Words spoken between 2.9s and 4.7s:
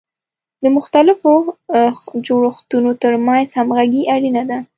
ترمنځ همغږي اړینه ده.